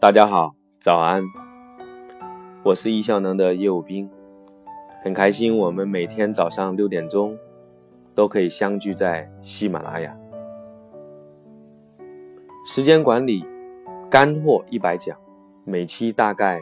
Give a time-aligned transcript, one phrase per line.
[0.00, 1.24] 大家好，早安！
[2.62, 4.08] 我是易效能的业务兵，
[5.02, 7.36] 很开心我们每天早上六点钟
[8.14, 10.16] 都可以相聚在喜马拉雅。
[12.64, 13.44] 时间管理
[14.08, 15.18] 干货一百讲，
[15.64, 16.60] 每期大概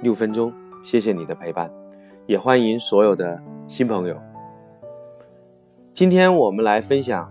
[0.00, 0.52] 六分钟。
[0.82, 1.70] 谢谢你的陪伴，
[2.26, 4.16] 也欢迎所有的新朋友。
[5.92, 7.30] 今天我们来分享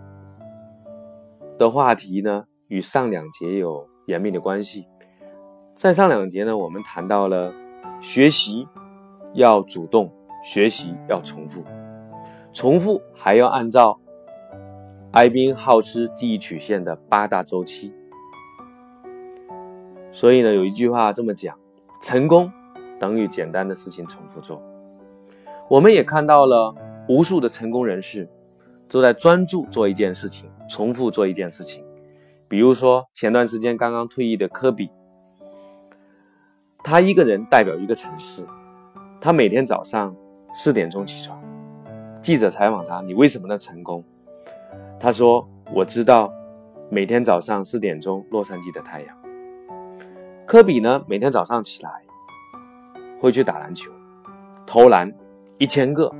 [1.58, 4.88] 的话题呢，与上两节有严密的关系。
[5.76, 7.54] 在上两节呢，我们谈到了
[8.00, 8.66] 学习
[9.34, 10.10] 要主动，
[10.42, 11.66] 学习要重复，
[12.54, 14.00] 重复还要按照
[15.12, 17.94] 艾宾浩斯记忆曲线的八大周期。
[20.14, 21.58] 所以呢，有一句话这么讲：
[22.02, 22.50] 成功
[22.98, 24.64] 等于简单的事情重复做。
[25.70, 26.74] 我们也看到了
[27.10, 28.30] 无数的成功人士
[28.88, 31.84] 都在专注做一件事情，重复做一件事情。
[32.52, 34.92] 比如说前段时间刚刚退役的科比。
[36.84, 38.46] 他一个人代表一个城市，
[39.22, 40.14] 他每天早上
[40.54, 41.42] 四点钟起床。
[42.22, 44.04] 记者采访他：“你为什么能成功？”
[45.00, 46.30] 他说：“我知道
[46.90, 49.18] 每天早上四点钟洛杉矶的太阳。”
[50.46, 52.04] 科比呢，每天早上起来
[53.22, 53.90] 会去打篮球，
[54.68, 55.10] 投篮
[55.58, 56.14] 一千个，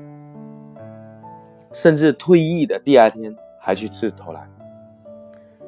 [1.74, 4.50] 甚至退役的第二天还去吃投篮，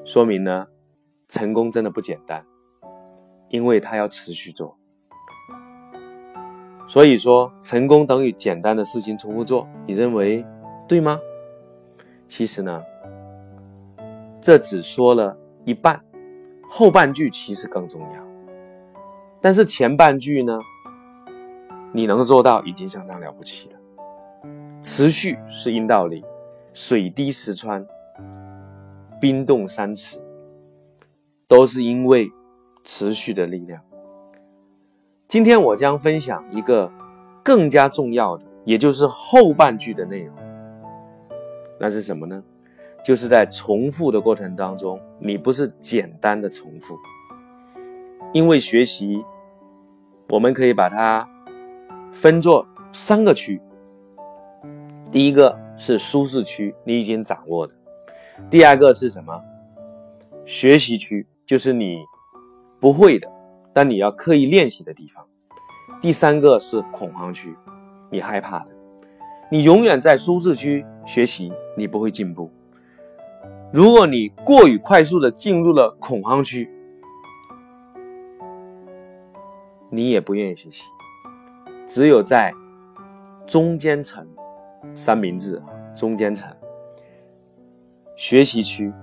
[0.06, 0.68] 说明呢，
[1.30, 2.46] 成功真的不简单，
[3.50, 4.78] 因为他要持续做。
[6.88, 10.46] 所以说，成功等于简单的事情重复做，你认为
[10.88, 11.20] 对吗？
[12.28, 12.84] 其实呢，
[14.42, 16.04] 这只说了一半，
[16.70, 18.24] 后半句其实更重要。
[19.40, 20.60] 但是前半句呢，
[21.94, 23.80] 你能做到已经相当了不起了。
[24.82, 26.26] 持续是硬道理，
[26.74, 27.86] 水滴石穿，
[29.24, 30.22] 冰冻三尺，
[31.48, 32.30] 都是因为
[32.84, 33.82] 持续的力量。
[35.30, 36.92] 今天我将分享一个
[37.42, 40.36] 更加重要的，也就是后半句的内容。
[41.80, 42.44] 那是什么呢？
[43.02, 46.94] 就是在重复的过程当中，你不是简单的重复，
[48.34, 49.24] 因为学习，
[50.32, 51.26] 我们可以把它
[52.12, 53.62] 分作三个区。
[55.10, 57.74] 第一个是舒适区，你已经掌握的；
[58.50, 59.44] 第二个是什么？
[60.46, 61.98] 学习区，就是你
[62.80, 63.32] 不会的。
[63.76, 65.26] 但你要刻意练习的地方。
[66.00, 67.56] 第三个是恐慌区，
[68.12, 68.68] 你害怕的，
[69.50, 72.52] 你永远在舒适区学习，你不会进步。
[73.72, 76.70] 如果你过于快速的进入了恐慌区，
[79.90, 80.84] 你也不愿意学习。
[81.88, 82.54] 只有在
[83.48, 84.28] 中间层，
[84.94, 85.60] 三明治
[85.96, 86.48] 中间层，
[88.16, 88.94] 学习区，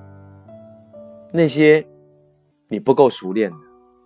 [1.33, 1.87] 那些
[2.69, 3.57] 你不够熟练的。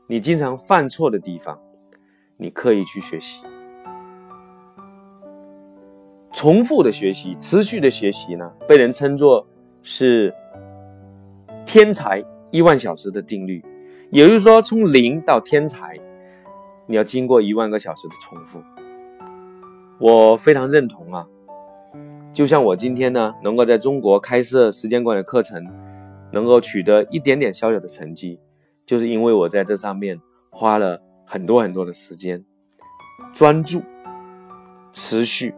[0.06, 1.58] 你经常犯错的地方，
[2.36, 3.42] 你刻意去学习，
[6.32, 9.46] 重复的学习，持续的学习呢，被人称作
[9.82, 10.34] 是
[11.64, 13.64] 天才一万小时的定律。
[14.10, 15.98] 也就是说，从零到天才，
[16.86, 18.62] 你要经过一万个小时的重复。
[19.98, 21.26] 我非常认同啊，
[22.34, 25.64] 就像我今天呢，能够在中国开设时间管理课程，
[26.32, 28.40] 能够取得一点点小小的成绩。
[28.84, 32.44] 就是因为我在这上面花了很多很多的时间，
[33.32, 33.80] 专注、
[34.92, 35.54] 持续，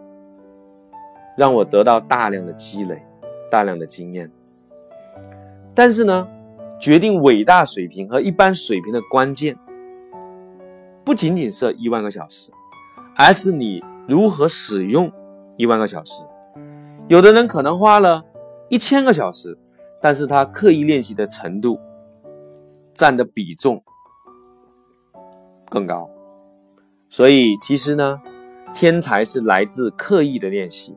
[1.34, 3.03] 让我得到大量的积累、
[3.50, 4.31] 大量的经验。
[5.75, 6.28] 但是呢，
[6.78, 9.56] 决定伟大水平和一般水平的关键，
[11.03, 12.53] 不仅仅是一万个小时，
[13.16, 15.10] 而是你如何使用
[15.56, 16.22] 一万个小时。
[17.09, 18.25] 有的人可能花了
[18.69, 19.59] 一千个小时，
[20.00, 21.81] 但是他刻意练习的程度。
[22.94, 23.83] 占的比重
[25.69, 26.09] 更高，
[27.11, 28.19] 所以其实呢，
[28.72, 30.97] 天才是来自刻意的练习，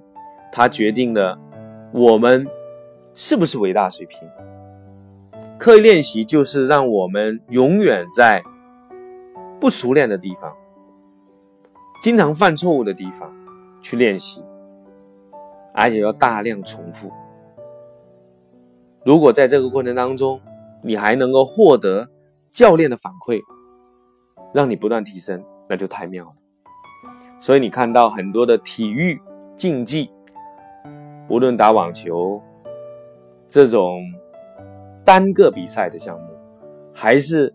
[0.49, 1.37] 它决定了
[1.91, 2.47] 我们
[3.13, 4.25] 是不是伟大水平。
[5.57, 8.41] 刻意练习就是让我们永远在
[9.59, 10.55] 不熟练的地方、
[12.01, 13.29] 经常犯错误的地方
[13.81, 14.41] 去练习，
[15.73, 17.11] 而且要大量重复。
[19.05, 20.39] 如果在这个过程当中，
[20.83, 22.09] 你还能够获得
[22.51, 23.41] 教练的反馈，
[24.53, 26.31] 让你不断提升，那就太妙了。
[27.39, 29.19] 所以你看到很多的体育
[29.55, 30.11] 竞技，
[31.29, 32.41] 无论打网球
[33.47, 34.01] 这种
[35.05, 36.27] 单个比赛的项目，
[36.93, 37.53] 还是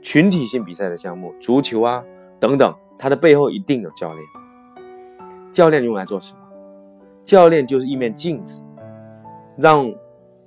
[0.00, 2.04] 群体性比赛的项目，足球啊
[2.38, 4.24] 等等，它的背后一定有教练。
[5.52, 6.43] 教练用来做什么？
[7.24, 8.62] 教练就是一面镜子，
[9.56, 9.92] 让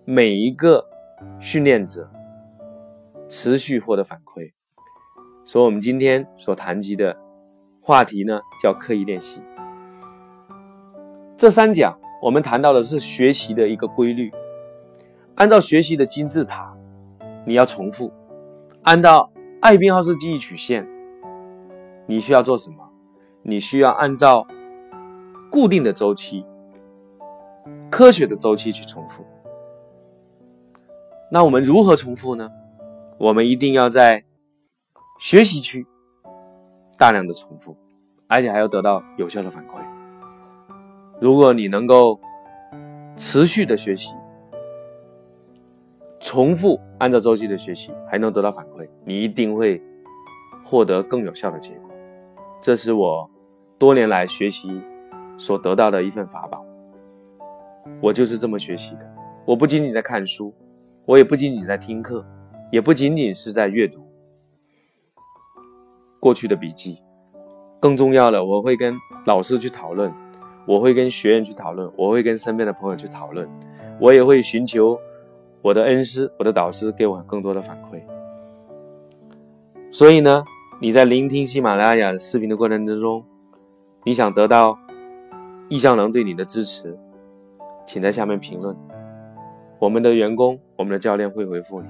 [0.06, 0.86] 每一个
[1.40, 2.10] 训练者。
[3.30, 4.54] 持续获得反馈。
[5.44, 7.14] 所以，我们今天所谈及的
[7.82, 9.42] 话题呢，叫刻意练习。
[11.36, 14.32] 这三讲我们谈到的是学习的一个规律，
[15.36, 16.74] 按照学习的金字塔，
[17.46, 18.10] 你要重复；
[18.84, 19.30] 按照
[19.60, 20.88] 艾宾浩斯记忆曲线，
[22.06, 22.78] 你需要做什么？
[23.42, 24.48] 你需要按照
[25.52, 26.46] 固定的周期、
[27.98, 29.26] 科学的周期去重复。
[31.32, 32.48] 那我们如何重复呢？
[33.18, 34.24] 我们一定要在
[35.18, 35.84] 学习区
[36.96, 37.76] 大量的重复，
[38.28, 39.84] 而且还要得到有效的反馈。
[41.20, 42.20] 如果你能够
[43.16, 44.14] 持续的学习，
[46.20, 49.82] 重复按照周期的学习，还能得到反馈，你一定会
[50.64, 51.90] 获得更有效的结果。
[52.62, 53.28] 这是我
[53.80, 54.80] 多年来学习
[55.36, 56.64] 所得到的一份法宝。
[58.01, 59.16] 我就是这么学习的。
[59.45, 60.54] 我不仅仅在看书。
[61.06, 62.25] 我也不仅仅在听课，
[62.69, 64.06] 也不仅仅是在阅读
[66.19, 67.01] 过去的笔记，
[67.80, 68.94] 更重要的，我会跟
[69.25, 70.12] 老师去讨论，
[70.66, 73.48] 我会跟学员去讨论，我会跟身边的朋友去讨论，
[74.01, 75.00] 我也会寻求
[75.62, 78.01] 我的恩师、我的导师给我更多的反馈。
[79.90, 80.44] 所以呢，
[80.81, 83.24] 你在聆听喜马拉雅视频的过程之中，
[84.04, 84.78] 你想得到
[85.69, 87.00] 意向能对你的支持，
[87.88, 88.78] 请在下面评论。
[89.80, 91.89] 我们的员工、我们的教练会回复你。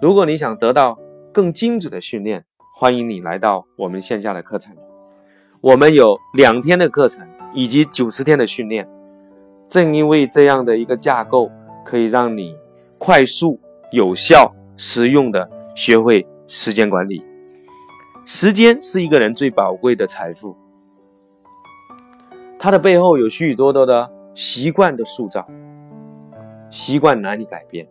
[0.00, 0.98] 如果你想得到
[1.32, 4.74] 更精准的训练，欢迎你来到我们线下的课程。
[5.60, 8.88] 我们有两天的课程以及九十天的训练。
[9.68, 11.50] 正因为这样的一个架构，
[11.84, 12.56] 可以让你
[12.98, 13.60] 快速、
[13.92, 17.24] 有效、实用的学会时间管理。
[18.24, 20.56] 时间是一个人最宝贵的财富，
[22.58, 25.46] 它的背后有许许多多的习惯的塑造。
[26.70, 27.88] 习惯难以改变，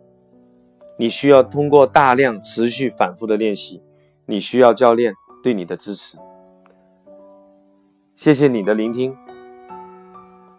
[0.98, 3.82] 你需要通过大量、持续、反复的练习，
[4.24, 6.16] 你需要教练对你的支持。
[8.16, 9.14] 谢谢你的聆听，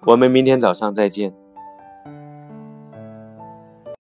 [0.06, 1.41] 我们明天早上再见。